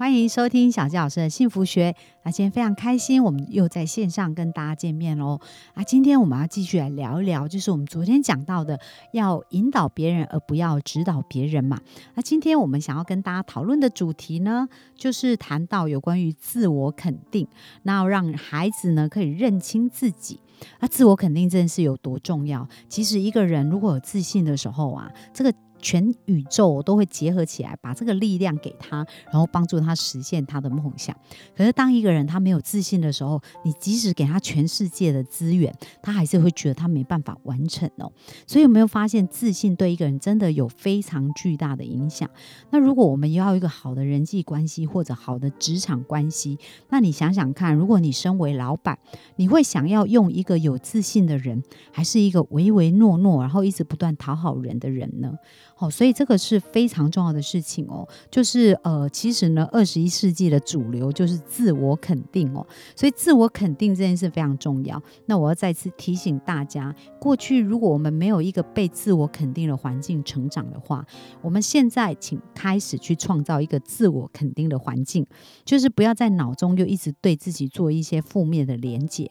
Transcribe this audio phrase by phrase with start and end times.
[0.00, 1.94] 欢迎收听小纪老师的幸福学。
[2.22, 5.38] 那今天非常开心，我们又在线上跟大家见面喽。
[5.74, 8.80] 啊，今天我们要继续来聊一聊，就是我们昨天讲到的，
[9.12, 11.78] 要引导别人而不要指导别人嘛。
[12.14, 14.66] 那今天我们想要跟大家讨论的主题呢，
[14.96, 17.46] 就是谈到有关于自我肯定，
[17.82, 20.40] 那要让孩子呢可以认清自己。
[20.78, 22.66] 那自我肯定真的是有多重要？
[22.88, 25.52] 其实一个人如果有自信的时候啊，这个。
[25.80, 31.16] 全宇宙都会结合起来，把这个力量给他，然后帮助他实现他的梦想。
[31.56, 38.12] 可是，当一个人他没有自信的时候，你即使给他全世界的资源，他还是会觉得他没办法完成哦。
[38.46, 42.28] 所以，有没有发现自信对一个人真的有非常巨大的影响？
[42.70, 48.98] 那如果我们要一个好的人际关系或者好的职场关系，那你想想看，如果你身为老板，
[49.36, 55.32] 你会想要用一个有自信的人，还是一个唯唯诺诺，然后一直不断讨好人的人呢？
[55.80, 65.02] 哦，所以这个是非常重要的事情哦，就是呃，其实呢，二十一世纪的主流就是自我肯定哦，所以自我肯定这件事非常重要。
[65.24, 71.02] 那我要再次提醒大家，过去如果我们没有一个被自我肯定的环境成长的话，
[71.40, 75.26] 我们现在请开始去创造一个自我肯定的环境，
[75.64, 79.30] 就是不要在脑中就一直对自己做一些负面的连结。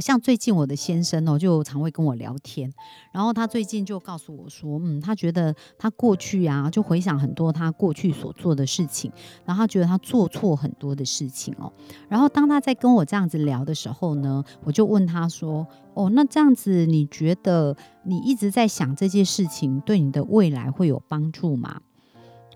[0.00, 2.72] 像最近我的先生哦，就常会跟我聊天，
[3.12, 9.10] 然后他最近就告诉我说，嗯，他觉得他过去啊，就回想很多他过去所做的事情，
[9.44, 11.72] 然后他觉得他做错很多的事情哦。
[12.08, 21.80] 然后当他在跟我这样子聊的时候呢，我就问他说，哦，那这样子你觉得你一直在想这些事情，对你的未来会有帮助吗？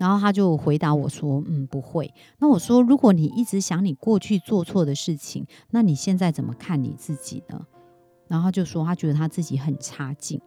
[0.00, 7.66] 然后他就回答我说：“嗯，不会。”那我说：“如果你一直想你过去做错的事情，那你现在怎么看你自己呢？”
[8.26, 10.40] 然后他就说：“他觉得他自己很差劲。”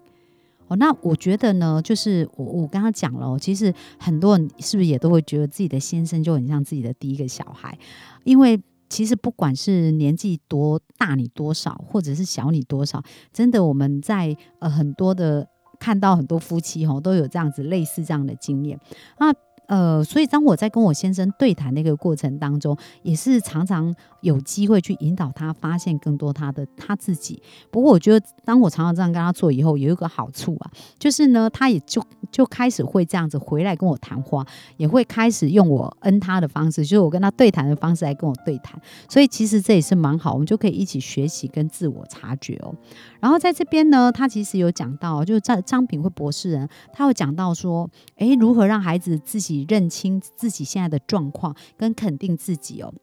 [0.70, 7.78] 哦，那我觉得呢，就是我我跟他讲了，其实很多人是不是也都会觉得自己的先生就很像自己的第一个小孩？
[8.24, 8.60] 因为
[8.90, 15.48] 其实不管是年纪多大你多少，或者是小你多少，真的我们在呃很多的。
[15.84, 18.80] 看到很多夫妻吼都有这样子类似这样的经验。
[19.20, 19.34] 那
[19.68, 27.42] 呃，所以当我在跟我先生对谈那个过程当中，也是常常有机会去引导他发现更多他的他自己。
[27.72, 34.46] 不过我觉得，当我常常这样跟他做以后，有一个好处啊，就是呢，他也就就开始会这样子回来跟我谈话，
[34.78, 38.80] 也会开始用我恩他的方式，就是我跟他对谈的方式来跟我对谈。
[39.10, 42.76] 所以其实这也是蛮好，我们就可以一起学习跟自我察觉哦。
[43.20, 52.94] 然后在这边呢，他其实有讲到，就是张张品慧博士人，他会讲到说，诶，如何让孩子自己你认清自己现在的状况，跟肯定自己哦。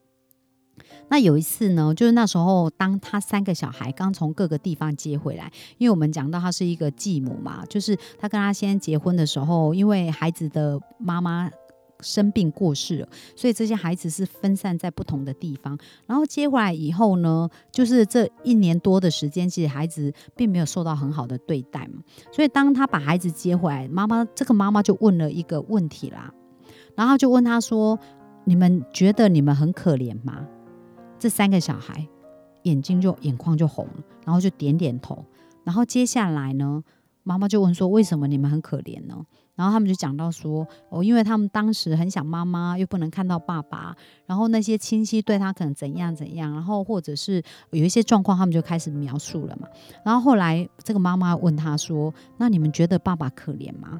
[1.09, 11.49] 那有一次呢，就是那时候，当他三个小孩刚从各个地方接回来，因为我们讲到他是一个继母嘛，就是他跟他先结婚的时候，因为孩子的妈妈。
[12.03, 15.77] 生病过世了，所以这些孩子是分散在不同的地方。
[16.07, 22.01] 然后接回来以后呢，就是这一年多的时间，其实孩子并没有受到很好的对待嘛。
[22.31, 26.33] 所以当他把孩子接回来，妈妈这个妈妈就问了一个问题啦，
[27.01, 27.97] 然后就问他说
[28.45, 30.45] ：“你们觉得你们很可怜吗？”
[31.17, 32.07] 这三个小孩
[32.61, 35.25] 眼睛就眼眶就红了，然后就点点头。
[35.63, 36.83] 然后接下来呢，
[37.23, 39.25] 妈妈就问说：“为什么你们很可怜呢？”
[39.57, 43.95] 然后他们就讲到说，哦，因为他们当时很想妈妈，又不能看到爸爸，
[44.27, 47.41] 然后那些亲戚对他可能怎样怎样，然后或者是
[47.71, 49.67] 有一些状况，他们就开始描述了嘛。
[50.05, 53.99] 然后后来这个妈妈问他说：“那你们觉得爸爸可怜吗？”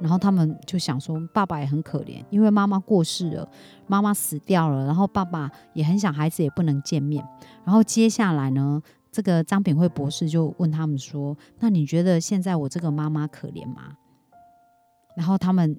[0.00, 3.48] 然后他们就想说，爸爸也很可怜，因为妈妈过世了，
[3.86, 7.24] 妈妈死掉了，然后爸爸也很想孩子，也不能见面。
[7.64, 13.96] 然后接下来呢，这个张炳辉博士就问他们说：“那你觉得现在我这个妈妈可怜吗？”
[15.16, 15.78] 然后他们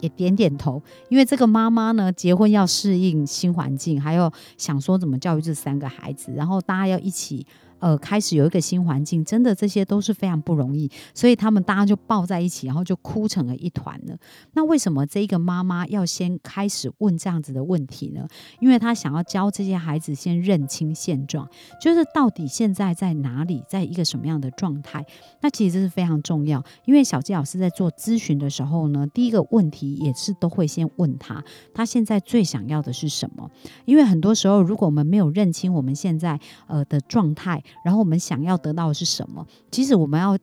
[0.00, 7.46] 也点点头，因为这个妈妈呢，结婚要适应新环境，还有想说怎么教育这三个孩子，然后大家要一起。
[7.78, 14.16] 呃，开始有一个新环境，真的这些都是非常不容易，所以他们大家就抱在一起，然后就哭成了一团了。
[14.54, 18.26] 那为什么这一个妈妈要先开始问这样子的问题呢？
[18.60, 21.48] 因为她想要教这些孩子先认清现状，
[21.80, 25.04] 就是到底现在在哪里，在一个什么样的状态。
[25.40, 31.42] 那其实这是非常重要，因为小纪老师在做咨询的时候呢，第一个问题也是都会先问他，
[31.72, 33.50] 他现在最想要的是什么？
[33.84, 39.46] 因为很多时候，如果我们没有认清我们现在呃的状态，然后我们想要得到的是什么？
[39.70, 40.36] 其实我们要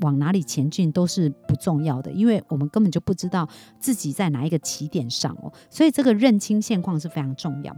[0.00, 3.48] 往哪里前进都是不重要的，因为我们根本就不知道
[3.78, 5.52] 自己在哪一个起点上哦。
[5.68, 7.76] 所以这个认清现况是非常重要。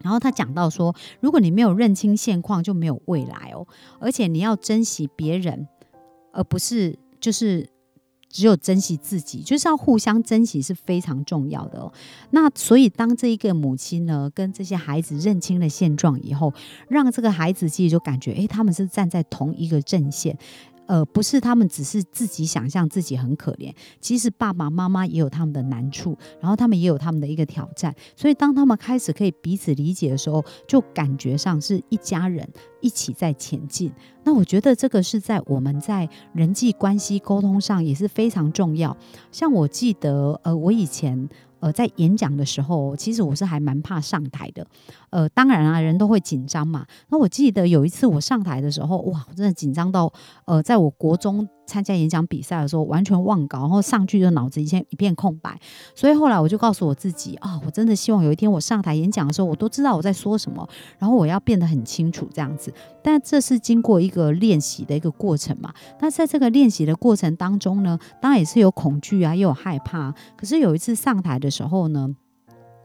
[0.00, 3.66] 然后他讲到说，如果你没有认清现况，就没有未来哦。
[4.00, 5.68] 而且你要珍惜别人，
[6.32, 7.68] 而不是就是
[8.32, 11.92] 只有珍惜自己，就是要互相珍惜是非常重要的哦。
[12.30, 16.52] 那所以当这一个母亲呢，跟这些孩子认清了现状以后，
[16.88, 20.36] 让这个孩子其实就感觉，诶，他们是站在同一个阵线。
[20.86, 27.94] 呃，不是他们只是自己想象自己很可怜，其实爸爸妈妈也有他们的难处，然后他们也有他们的一个挑战。
[28.16, 32.48] 所以当他们开始可以彼此理解的时候，就感觉上是一家人
[32.80, 33.92] 一起在前进。
[34.24, 38.96] 那我觉得这个是在我们在人际关系沟通上也是非常重要。
[39.30, 41.28] 像我记得，呃，我以前。
[41.62, 44.66] 呃，在演讲的时候，其实我是还蛮怕上台的。
[45.10, 46.84] 呃，当然啊，人都会紧张嘛。
[47.08, 50.12] 那我记得有一次我上台的时候，哇，我真的紧张到，
[50.44, 51.48] 呃，在我国中。
[51.64, 55.56] 参加演讲比赛的时候，完全忘稿，然后上去就脑子一片一片空白。
[55.94, 60.68] 所以后来我就告诉我自己啊，我真的希望有一天我上台演讲的时候，我都知道我在说什么，
[60.98, 62.74] 然后我要变得很清楚这样子。
[63.00, 65.72] 但这是经过一个练习的一个过程嘛。
[66.00, 70.12] 那在这个练习的过程当中呢，当然也是有恐惧啊，又有害怕。
[70.36, 72.16] 可是有一次上台的时候呢。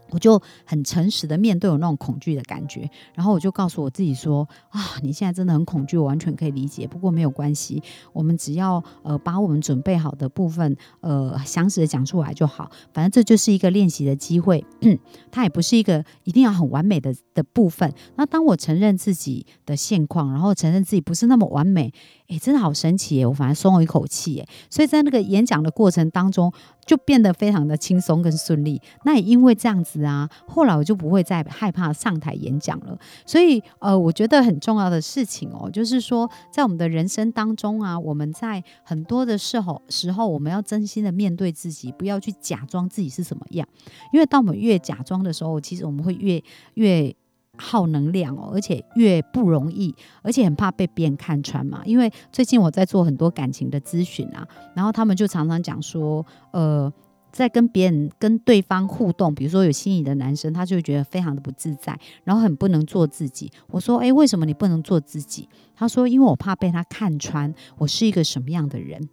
[0.09, 6.87] 我就很诚实的面对我那种恐惧的感觉，然后我就告诉我自己说：啊，你现在真的很恐惧，我完全可以理解。
[6.87, 7.83] 不过没有关系，
[8.13, 12.71] 我们只要呃把我们准备好的部分呃详实的讲出来就好。
[12.93, 14.65] 反正这就是一个练习的机会，
[15.29, 17.93] 它也不是一个一定要很完美的的部分。
[18.15, 21.91] 那当我承认自己的现况，然后承认自己不是那么完美。
[22.27, 23.25] 哎，真的好神奇耶！
[23.25, 24.45] 我反而松了一口气耶。
[24.69, 26.51] 所以在那个演讲的过程当中，
[26.85, 28.81] 就变得非常的轻松跟顺利。
[29.05, 32.99] 那也因为这样子啊，后来我就不会再害怕上台演讲了。
[33.25, 43.65] 所以呃，我觉得很重要的事情哦，就是说在我们的人生当中啊，我们在很多的时候时候，我们要真心的面对自己，不要去假装自己是什么样。
[44.11, 46.43] 因为当我们越假装的时候，其实我们会越
[46.73, 47.15] 越。
[47.57, 51.81] 耗能量哦，而且越不容易，而且很怕被别人看穿嘛。
[51.85, 56.91] 因为最近我在做很多感情的咨询啊，然后他们就常常讲说，呃，
[57.31, 63.51] 在跟别人、跟对方互动，比如说有心仪的男生，他就觉得非常的不自在，然后很不能做自己。
[63.67, 65.47] 我说，诶，为什么你不能做自己？
[65.75, 69.09] 他说，因为我怕被他看穿我是一个什么样的人。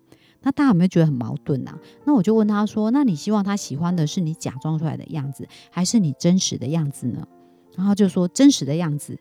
[0.46, 1.78] 那大家有没有觉得很矛盾啊？
[2.04, 7.26] 那我就问他说，那你希望他喜欢的是你假装出来的样子，还是你真实的样子呢？
[7.76, 9.18] 然后就说真实的样子，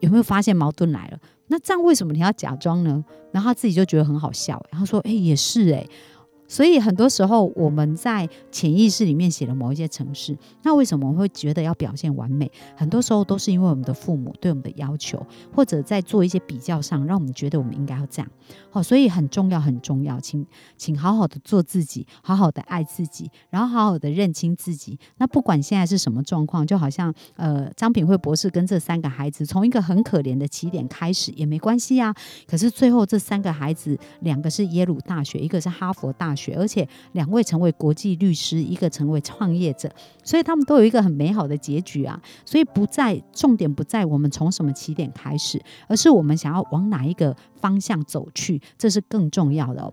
[0.00, 1.18] 有没有发现矛盾来了？
[1.48, 3.04] 那这样为什么你要假装呢？
[3.30, 5.86] 然后他自己就觉得很好笑，然后说：“哎，也是哎。”
[6.52, 12.52] 所以很多时候我们在潜意识里面写了某一些程式，那为什么我们会觉得要表现完美？
[12.76, 18.30] 很多时候都是因为我们的父母对我们的要求，或者在做一些比较上，让我们觉得我们应该要这样。
[18.70, 20.46] 好，所以很重要，很重要，请
[20.76, 24.98] 请好好的做自己，好好的爱自己，然后好好的认清自己。
[25.16, 32.14] 那不管现在是什么状况，就好像呃张品慧博士跟这三个孩子从一个很可怜的起点开始也没关系啊。
[32.46, 36.41] 可是最后这三个孩子，两个是耶鲁大学，一个是哈佛大学。
[36.50, 39.88] 而且两位成为国际律师，一个成为创业者，
[40.24, 42.20] 所以他们都有一个很美好的结局啊！
[42.44, 49.92] 所以不在重点不在我们从什么起点开始，而是我们想要往哪一个方向走去，这是更重要的。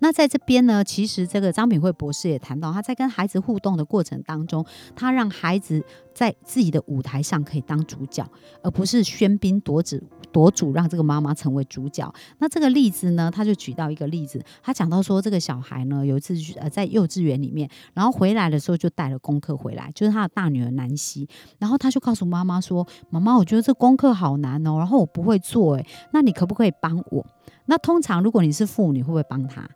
[0.00, 4.64] 那在这边呢，其实这个张品慧博士也谈到，他在跟孩子互动的过程当中，
[4.94, 8.24] 他让孩子在自己的舞台上可以当主角，
[8.62, 10.00] 而不是喧宾夺主，
[10.30, 12.12] 夺主让这个妈妈成为主角。
[12.38, 21.28] 那这个例子呢，他就举到一个例子，他讲到说，这个小孩呢有一次呃在幼稚园里面，然后回来的时候就带了功课回来，就是他的大女儿南希，
[21.58, 27.26] 然后他就告诉妈妈说：“妈妈，我觉得这功课好难哦，然后我不会做，诶，那你可不可以帮我？”
[27.66, 29.68] 那通常如果你是父母，你会不会帮他？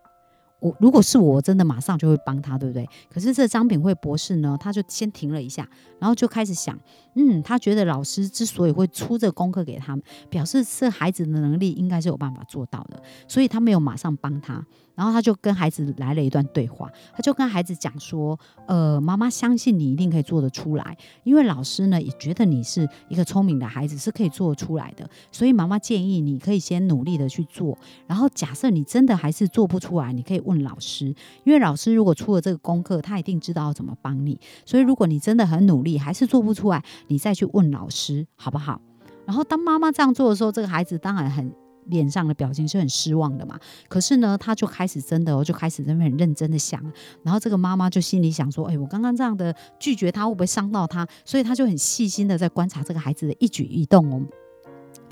[0.62, 2.88] 我如果是我，真的马上就会帮他，对不对？
[3.12, 6.78] 可是这张炳慧博士呢，他就先停了一下，然后就开始想，
[7.16, 14.64] 嗯，他觉得老师之所以会出这功课给他们，表示这孩子的能力应该是有办法做到的，所以他没有马上帮他。
[14.95, 25.09] 然后他就跟孩子来了一段对话，他就跟孩子讲说：“呃，妈妈相信你一定可以做得出来，因为老师呢也觉得你是一个聪明的孩子，是可以做得出来的。
[25.31, 27.77] 所以妈妈建议你可以先努力的去做。
[28.07, 31.07] 然后假设你真的还是做不出来，你可以问老师，
[31.45, 34.39] 因为老师如果出了这个功课，他一定知道要怎么帮你。
[34.67, 38.81] 所以如果你真的很努力还是做不出来，你再去问老师好不好？
[39.25, 41.51] 然后当妈妈这样做的时候，这个孩子当然很。”
[41.87, 43.59] 脸上的表情是很失望的嘛？
[43.89, 46.81] 可是呢，他就开始真的哦，就开始在那边很认真的想。
[47.23, 54.23] 然后这个妈妈就心里想说：“哎，我刚刚这样的拒绝他，会不会伤到他？”所以他就很细心的在观察这个孩子的一举一动哦。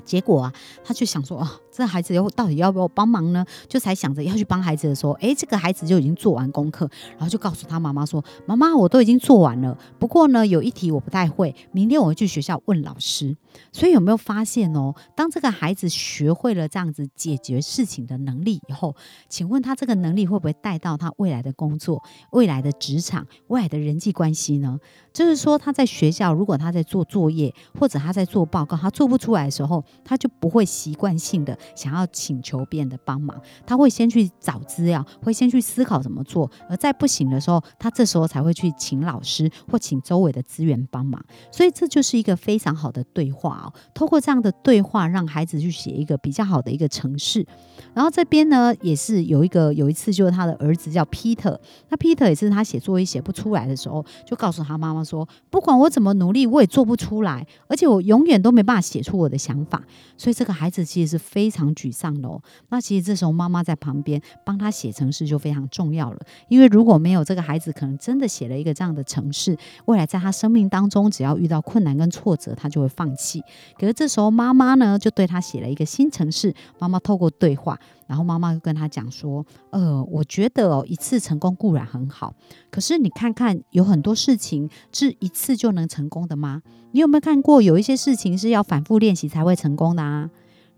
[0.03, 3.45] 结果啊，他就想说，哦，这孩子要到底要不要帮忙呢？
[3.67, 13.35] 就才想着要去帮孩子的时候，诶，这个孩子就已经做完功课，然后就告诉他妈妈说：“妈妈，我都已经做完了，不过呢，有一题我不太会，明天我会去学校问老师。”
[13.71, 14.93] 所以有没有发现哦？
[15.15, 18.95] 当这个孩子学会了这样子解决事情的能力以后，
[19.29, 22.01] 请问他这个能力会不会带到他未来的工作、
[22.31, 24.79] 未来的职场、未来的人际关系呢？
[25.13, 41.23] 就是说他在学校，如果他在做作业或者他在做报告，他做不出来的时候，他就不会习惯性的想要请求别人的帮忙，他会先去找资料，会先去思考怎么做，而在不行的时候，他这时候才会去请老师或请周围的资源帮忙。
[41.51, 43.73] 所以这就是一个非常好的对话哦。
[43.93, 47.45] 透过这样的对话，让孩子去写一个比较好的一个城市。
[47.93, 51.57] 然后这边呢，也是有一个有一次，就是他的儿子叫 Peter，
[51.89, 59.83] 那 Peter 也是他写作业写不出来的时候，就告诉他妈妈说：“不管我怎么努力，我也做不出来，而且我永远都没办法写出我的想法。”
[60.15, 62.41] 所以这个孩子其实是非非常沮丧的哦。
[62.69, 73.43] 那其实这时候妈妈在旁边帮他写程式就非常重要了，因为如果没有这个孩子，可能真的写了一个这样的程式，未来在他生命当中，只要遇到困难跟挫折，他就会放弃。
[73.77, 76.55] 可是这时候妈妈呢，就对他写了一个新程式。
[76.79, 77.77] 妈妈透过对话，
[78.07, 82.33] 然后妈妈就跟他讲说：“呃，我觉得哦，一次成功固然很好，
[82.69, 86.61] 可是你看看，有很多事情是一次就能成功的吗？
[86.91, 90.29] 你有没有看过有一些事情是要反复练习才会成功的啊？”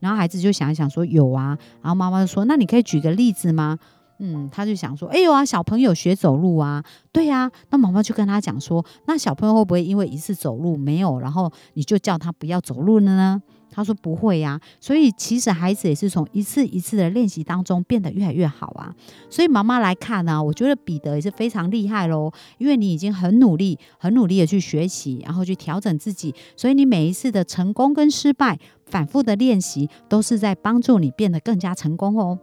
[0.04, 3.80] 然后孩子就想一想说：“有啊。”然后妈妈就说：“那你可以举个例子吗？”
[4.20, 6.84] 嗯，他就想说：“哎有啊，小朋友学走路啊，
[7.14, 13.42] 对呀。”那妈妈就跟他讲说：“那小朋友会不会因为一次走路没有，然后你就叫他不要走路了呢？”
[13.74, 18.94] 他说不会呀，所以其实孩子也是从一次一次的练习当中变得越来越好啊。
[19.30, 32.38] 所以妈妈来看呢，我觉得彼得也是非常厉害喽，因为你已经很努力、很努力的去学习，然后去调整自己，所以你每一次的成功跟失败，反复的练习，都是在帮助你变得更加成功哦。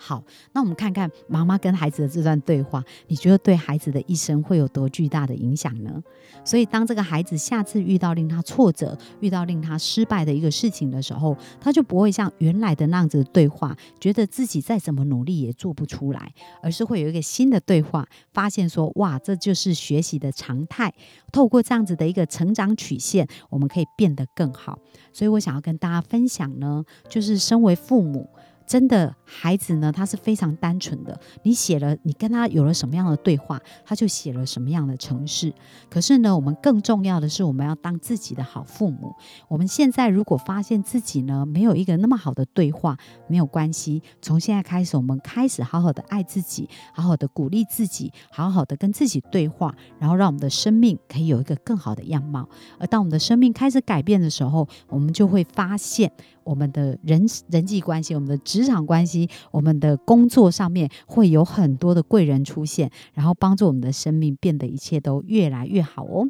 [0.00, 6.00] 好，那我们看看妈妈跟孩子的这段对话，你觉得对孩子的一生会有多巨大的影响呢？
[6.44, 20.94] 所以，当这个孩子下次遇到令他挫折、遇到令他失败的一个事情的时候，他就不会像原来的那样子对话，觉得自己再怎么努力也做不出来，而是会有一个新的对话，发现说：哇，这就是学习的常态。
[21.32, 24.78] 透过这样子的一个成长曲线，我们可以变得更好。
[25.12, 28.30] 所以我想要跟大家分享呢，就是身为父母。
[28.68, 31.18] 真的，孩子呢，他是非常单纯的。
[31.42, 35.54] 你写了，你跟他有了什么样的对话，他就写了什么样的城市。
[35.88, 39.14] 可是呢，我们更重要的是，我们要当自己的好父母。
[39.48, 44.02] 我们现在如果发现自己呢，没有一个那么好的对话，没有关系。
[44.20, 52.46] 从现在开始，我们开始好好的爱自己，好好的鼓励自己，好好的跟自己对话，然后让我们的生命可以有一个更好的样貌。
[52.78, 56.12] 而当我们的生命开始改变的时候，我们就会发现。
[56.48, 66.26] 我们的人人际关系，我们的职场关系，我们的工作上面会有很多的贵人出现，然后帮助我们的生命变得一切都越来越好哦。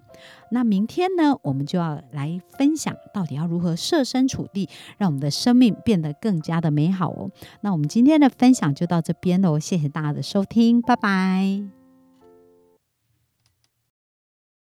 [0.51, 7.31] 那明天呢，我们就要来分享到底要如何设身处地，让我们的生命变得更加的美好哦。
[7.61, 11.78] 那我们今天的分享就到这边喽，谢谢大家的收听，拜拜。